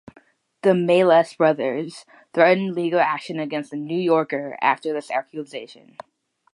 [0.63, 5.97] The Maysles brothers threatened legal action against "The New Yorker" after this accusation.